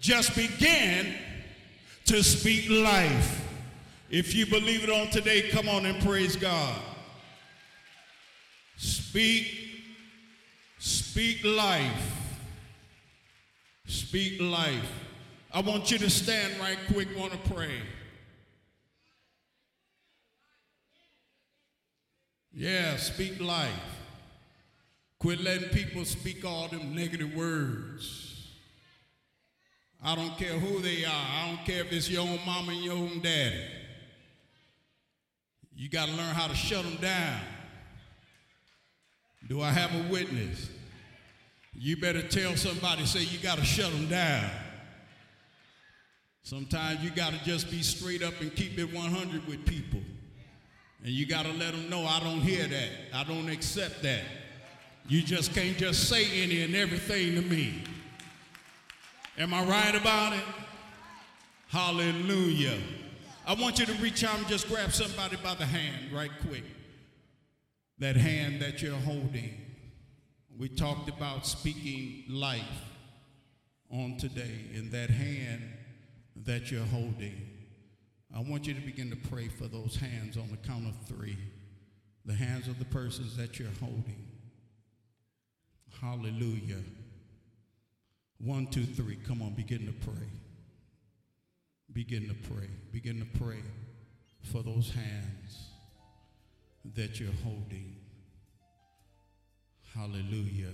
just 0.00 0.34
begin 0.34 1.14
to 2.06 2.22
speak 2.22 2.68
life. 2.68 3.46
If 4.10 4.34
you 4.34 4.46
believe 4.46 4.82
it 4.82 4.90
on 4.90 5.08
today, 5.08 5.50
come 5.50 5.68
on 5.68 5.86
and 5.86 6.02
praise 6.02 6.34
God. 6.34 6.80
Speak, 8.76 9.46
speak 10.78 11.44
life. 11.44 12.16
Speak 13.86 14.40
life. 14.40 14.90
I 15.52 15.60
want 15.60 15.90
you 15.90 15.98
to 15.98 16.10
stand 16.10 16.58
right 16.58 16.78
quick, 16.92 17.08
want 17.16 17.32
to 17.32 17.50
pray. 17.50 17.82
Yeah, 22.52 22.96
speak 22.96 23.40
life. 23.40 23.70
Quit 25.18 25.40
letting 25.40 25.68
people 25.68 26.04
speak 26.04 26.44
all 26.44 26.68
them 26.68 26.94
negative 26.94 27.34
words. 27.34 28.29
I 30.02 30.14
don't 30.14 30.36
care 30.38 30.58
who 30.58 30.80
they 30.80 31.04
are. 31.04 31.10
I 31.12 31.48
don't 31.48 31.64
care 31.66 31.82
if 31.82 31.92
it's 31.92 32.08
your 32.08 32.22
own 32.22 32.38
mama 32.46 32.72
and 32.72 32.82
your 32.82 32.94
own 32.94 33.20
daddy. 33.20 33.62
You 35.76 35.88
got 35.88 36.08
to 36.08 36.14
learn 36.14 36.34
how 36.34 36.46
to 36.46 36.54
shut 36.54 36.84
them 36.84 36.96
down. 36.96 37.40
Do 39.48 39.60
I 39.60 39.70
have 39.70 39.94
a 39.94 40.12
witness? 40.12 40.70
You 41.74 41.96
better 41.96 42.22
tell 42.22 42.56
somebody, 42.56 43.04
say 43.06 43.20
you 43.20 43.38
got 43.38 43.58
to 43.58 43.64
shut 43.64 43.90
them 43.92 44.08
down. 44.08 44.50
Sometimes 46.42 47.02
you 47.02 47.10
got 47.10 47.32
to 47.32 47.44
just 47.44 47.70
be 47.70 47.82
straight 47.82 48.22
up 48.22 48.40
and 48.40 48.54
keep 48.54 48.78
it 48.78 48.92
100 48.92 49.46
with 49.46 49.64
people. 49.66 50.00
And 51.02 51.12
you 51.12 51.26
got 51.26 51.46
to 51.46 51.52
let 51.52 51.72
them 51.72 51.88
know 51.88 52.04
I 52.04 52.20
don't 52.20 52.40
hear 52.40 52.66
that. 52.66 52.90
I 53.14 53.24
don't 53.24 53.48
accept 53.48 54.02
that. 54.02 54.22
You 55.08 55.22
just 55.22 55.54
can't 55.54 55.76
just 55.76 56.08
say 56.08 56.42
any 56.42 56.62
and 56.62 56.74
everything 56.74 57.34
to 57.36 57.42
me. 57.42 57.82
Am 59.40 59.54
I 59.54 59.64
right 59.64 59.94
about 59.94 60.34
it? 60.34 60.44
Hallelujah. 61.68 62.76
I 63.46 63.54
want 63.54 63.78
you 63.78 63.86
to 63.86 63.94
reach 63.94 64.22
out 64.22 64.36
and 64.36 64.46
just 64.46 64.68
grab 64.68 64.92
somebody 64.92 65.36
by 65.42 65.54
the 65.54 65.64
hand 65.64 66.12
right 66.12 66.30
quick. 66.46 66.64
That 68.00 68.16
hand 68.16 68.60
that 68.60 68.82
you're 68.82 68.92
holding. 68.92 69.54
We 70.58 70.68
talked 70.68 71.08
about 71.08 71.46
speaking 71.46 72.24
life 72.28 72.84
on 73.90 74.18
today, 74.18 74.66
in 74.74 74.90
that 74.90 75.08
hand 75.08 75.62
that 76.44 76.70
you're 76.70 76.84
holding. 76.84 77.40
I 78.36 78.40
want 78.40 78.66
you 78.66 78.74
to 78.74 78.80
begin 78.82 79.08
to 79.08 79.16
pray 79.30 79.48
for 79.48 79.68
those 79.68 79.96
hands 79.96 80.36
on 80.36 80.50
the 80.50 80.58
count 80.58 80.86
of 80.86 80.94
three. 81.08 81.38
The 82.26 82.34
hands 82.34 82.68
of 82.68 82.78
the 82.78 82.84
persons 82.84 83.38
that 83.38 83.58
you're 83.58 83.68
holding. 83.80 84.28
Hallelujah. 85.98 86.82
One, 88.42 88.66
two, 88.68 88.84
three. 88.84 89.16
Come 89.16 89.42
on, 89.42 89.52
begin 89.54 89.86
to 89.86 89.92
pray. 89.92 90.26
Begin 91.92 92.28
to 92.28 92.34
pray. 92.48 92.68
Begin 92.92 93.18
to 93.20 93.38
pray 93.38 93.62
for 94.42 94.62
those 94.62 94.92
hands 94.92 95.68
that 96.94 97.20
you're 97.20 97.32
holding. 97.44 97.96
Hallelujah. 99.94 100.72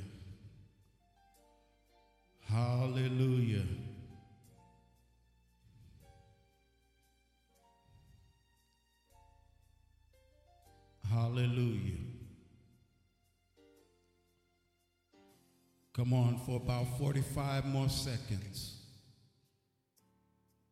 Come 15.96 16.12
on, 16.12 16.38
for 16.44 16.56
about 16.56 16.98
45 16.98 17.64
more 17.64 17.88
seconds. 17.88 18.74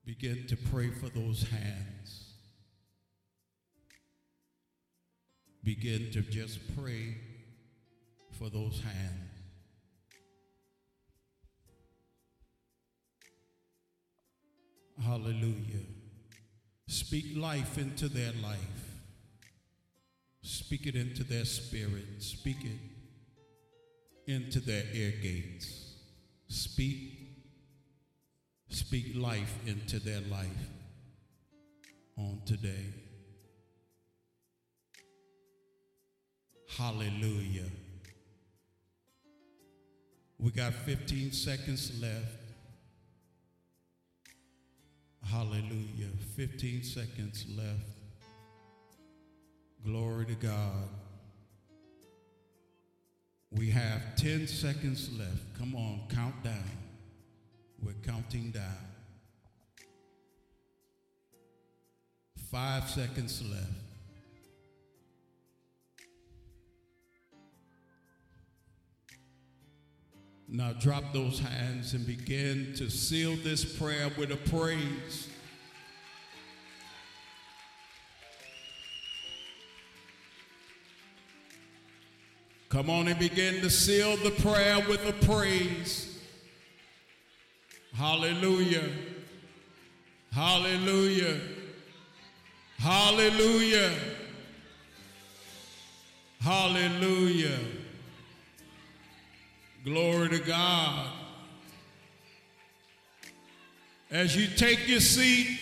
Begin 0.05 0.47
to 0.49 0.57
pray 0.71 0.91
for 0.91 1.09
those 1.09 1.49
hands. 1.49 2.35
Begin 5.63 6.11
to 6.13 6.21
just 6.21 6.59
pray 6.77 7.17
for 8.33 8.51
those 8.51 8.83
hands. 8.83 9.31
Hallelujah. 15.03 15.87
Speak 16.87 17.35
life 17.35 17.79
into 17.79 18.11
their 18.11 18.33
life. 18.43 18.59
Speak 20.43 20.87
it 20.87 20.97
into 20.97 21.25
their 21.25 21.47
spirit. 21.47 22.05
Speak 22.23 22.59
it 22.61 22.94
into 24.27 24.61
their 24.61 24.85
ear 24.93 25.13
gates. 25.23 25.95
Speak 26.49 27.25
speak 28.69 29.13
life 29.15 29.57
into 29.67 30.01
their 30.01 30.21
life 30.23 30.49
on 32.19 32.41
today. 32.45 32.93
Hallelujah. 36.77 37.71
We 40.39 40.51
got 40.51 40.75
15 40.75 41.33
seconds 41.33 42.01
left. 42.03 42.43
Hallelujah. 45.31 46.11
15 46.37 46.83
seconds 46.83 47.47
left. 47.57 47.69
Glory 49.85 50.27
to 50.27 50.35
God. 50.35 50.89
We 53.57 53.71
have 53.71 54.17
10 54.17 54.49
seconds 54.49 55.11
left. 55.17 55.57
Come 55.59 55.77
on, 55.77 56.03
count 56.09 56.43
down. 56.43 56.71
We're 57.83 57.93
counting 58.05 58.51
down. 58.51 58.63
Five 62.51 62.89
seconds 62.91 63.43
left. 63.43 63.85
Now 70.49 70.73
drop 70.73 71.13
those 71.13 71.39
hands 71.39 71.95
and 71.95 72.07
begin 72.07 72.75
to 72.77 72.91
seal 72.91 73.37
this 73.37 73.65
prayer 73.65 74.11
with 74.17 74.31
a 74.31 74.37
praise. 74.37 75.29
Come 82.75 82.91
on 82.91 83.07
and 83.07 83.17
begin 83.21 83.61
to 83.61 83.71
seal 83.71 84.17
the 84.17 84.33
prayer 84.33 84.81
with 84.89 85.09
a 85.09 85.13
praise. 85.25 86.19
Hallelujah. 87.97 88.83
Hallelujah. 90.33 91.39
Hallelujah. 92.79 93.93
Hallelujah. 96.41 97.59
Glory 99.85 100.31
to 100.31 100.41
God. 100.41 101.13
As 104.11 104.37
you 104.37 104.49
take 104.49 104.89
your 104.89 104.99
seat, 104.99 105.61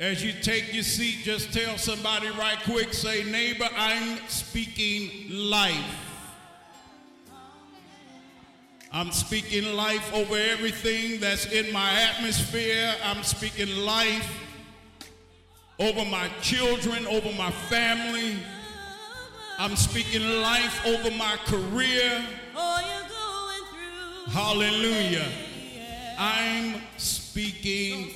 as 0.00 0.24
you 0.24 0.32
take 0.32 0.72
your 0.72 0.82
seat, 0.82 1.18
just 1.24 1.52
tell 1.52 1.76
somebody 1.76 2.30
right 2.30 2.58
quick, 2.64 2.94
say, 2.94 3.22
neighbor, 3.22 3.68
I'm 3.76 4.18
speaking 4.28 5.10
life. 5.30 6.06
I'm 8.90 9.12
speaking 9.12 9.76
life 9.76 10.12
over 10.14 10.36
everything 10.36 11.20
that's 11.20 11.52
in 11.52 11.70
my 11.70 11.92
atmosphere. 12.00 12.94
I'm 13.04 13.22
speaking 13.22 13.84
life 13.84 14.26
over 15.78 16.04
my 16.06 16.28
children, 16.40 17.06
over 17.06 17.30
my 17.36 17.50
family. 17.50 18.38
I'm 19.58 19.76
speaking 19.76 20.40
life 20.40 20.86
over 20.86 21.10
my 21.10 21.36
career. 21.44 22.24
Hallelujah. 24.28 25.28
I'm 26.18 26.80
speaking 26.96 28.10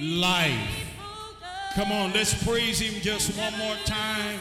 life. 0.00 0.87
Come 1.78 1.92
on, 1.92 2.12
let's 2.12 2.34
praise 2.42 2.80
him 2.80 3.00
just 3.02 3.38
one 3.38 3.56
more 3.56 3.76
time. 3.84 4.40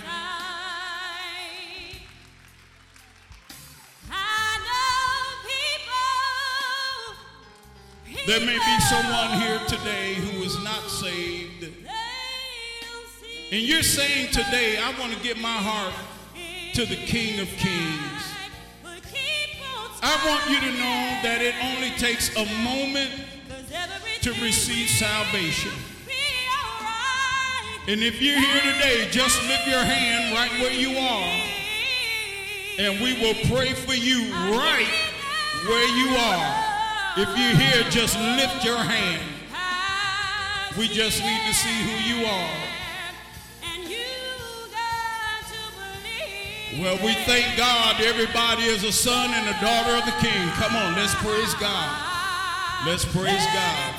There 8.25 8.39
may 8.39 8.57
be 8.57 8.79
someone 8.89 9.39
here 9.39 9.59
today 9.67 10.15
who 10.15 10.41
is 10.41 10.57
not 10.63 10.81
saved. 10.89 11.65
And 13.51 13.61
you're 13.61 13.83
saying 13.83 14.31
today, 14.31 14.79
I 14.79 14.99
want 14.99 15.13
to 15.13 15.19
give 15.19 15.37
my 15.37 15.47
heart 15.47 15.93
to 16.73 16.87
the 16.87 16.95
King 16.95 17.39
of 17.39 17.47
Kings. 17.49 18.23
I 20.01 20.27
want 20.27 20.49
you 20.49 20.59
to 20.59 20.71
know 20.75 21.19
that 21.21 21.43
it 21.43 21.53
only 21.63 21.91
takes 21.99 22.35
a 22.35 22.45
moment 22.63 23.11
to 24.23 24.31
receive 24.41 24.89
salvation. 24.89 25.96
And 27.87 28.03
if 28.03 28.21
you're 28.21 28.37
here 28.37 28.73
today, 28.73 29.07
just 29.11 29.41
lift 29.47 29.65
your 29.65 29.79
hand 29.79 30.35
right 30.35 30.51
where 30.59 30.73
you 30.73 30.97
are. 30.97 31.41
And 32.77 33.01
we 33.01 33.13
will 33.13 33.33
pray 33.47 33.73
for 33.73 33.93
you 33.93 34.29
right 34.51 34.91
Where 35.65 35.87
you 35.95 36.09
are. 36.17 36.67
If 37.15 37.29
you're 37.39 37.55
here, 37.55 37.89
just 37.89 38.19
lift 38.19 38.65
your 38.65 38.77
hand. 38.77 39.23
We 40.77 40.89
just 40.89 41.21
need 41.23 41.41
to 41.47 41.53
see 41.53 41.77
who 41.87 41.95
you 42.11 42.25
are. 42.25 42.67
Well, 46.79 46.99
we 47.03 47.13
thank 47.23 47.57
God 47.57 48.01
everybody 48.01 48.63
is 48.63 48.83
a 48.83 48.91
son 48.91 49.31
and 49.33 49.47
a 49.47 49.59
daughter 49.61 49.95
of 49.95 50.05
the 50.05 50.11
King. 50.19 50.49
Come 50.59 50.75
on, 50.75 50.93
let's 50.95 51.15
praise 51.15 51.53
God. 51.55 52.85
Let's 52.85 53.05
praise 53.05 53.45
God. 53.53 53.96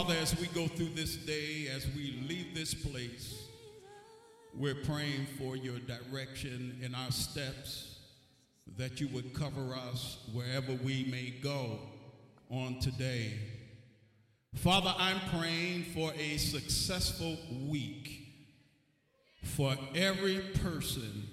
Father, 0.00 0.16
as 0.22 0.34
we 0.40 0.46
go 0.46 0.66
through 0.66 0.88
this 0.94 1.14
day, 1.14 1.68
as 1.70 1.86
we 1.94 2.24
leave 2.26 2.54
this 2.54 2.72
place, 2.72 3.48
we're 4.54 4.74
praying 4.74 5.26
for 5.36 5.56
your 5.56 5.78
direction 5.80 6.78
in 6.80 6.94
our 6.94 7.10
steps, 7.10 7.98
that 8.78 8.98
you 8.98 9.08
would 9.08 9.34
cover 9.34 9.74
us 9.74 10.26
wherever 10.32 10.72
we 10.82 11.06
may 11.10 11.34
go 11.42 11.80
on 12.50 12.80
today. 12.80 13.34
Father, 14.54 14.94
I'm 14.96 15.20
praying 15.38 15.84
for 15.92 16.14
a 16.18 16.38
successful 16.38 17.36
week 17.68 18.26
for 19.44 19.76
every 19.94 20.38
person 20.62 21.28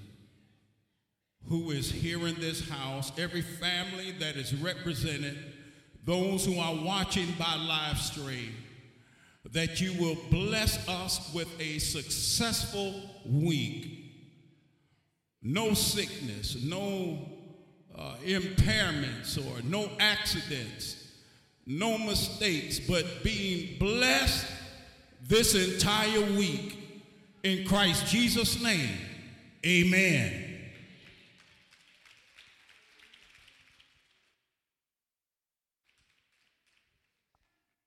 who 1.48 1.72
is 1.72 1.90
here 1.90 2.28
in 2.28 2.36
this 2.42 2.68
house, 2.68 3.14
every 3.18 3.44
family 3.44 4.12
that 4.20 4.36
is 4.36 4.54
represented, 4.56 5.38
those 6.08 6.46
who 6.46 6.58
are 6.58 6.74
watching 6.74 7.28
by 7.38 7.54
live 7.56 8.00
stream, 8.00 8.56
that 9.52 9.82
you 9.82 9.94
will 10.02 10.18
bless 10.32 10.88
us 10.88 11.32
with 11.34 11.50
a 11.60 11.80
successful 11.80 12.94
week. 13.26 14.06
No 15.44 15.74
sickness, 15.74 16.64
no 16.64 17.20
uh, 17.94 18.16
impairments, 18.26 19.38
or 19.38 19.62
no 19.64 19.92
accidents, 20.00 21.12
no 21.66 21.98
mistakes, 21.98 22.80
but 22.80 23.06
being 23.22 23.78
blessed 23.78 24.46
this 25.28 25.56
entire 25.56 26.22
week 26.38 26.78
in 27.44 27.68
Christ 27.68 28.08
Jesus' 28.08 28.64
name. 28.64 28.98
Amen. 29.66 30.47